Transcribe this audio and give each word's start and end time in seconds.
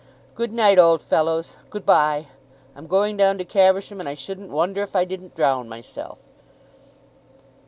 "Good 0.33 0.51
night, 0.51 0.79
old 0.79 0.99
fellows; 0.99 1.57
good 1.69 1.85
bye. 1.85 2.25
I'm 2.75 2.87
going 2.87 3.17
down 3.17 3.37
to 3.37 3.45
Caversham, 3.45 3.99
and 3.99 4.09
I 4.09 4.15
shouldn't 4.15 4.49
wonder 4.49 4.81
if 4.81 4.95
I 4.95 5.05
didn't 5.05 5.35
drown 5.35 5.69
myself." 5.69 6.17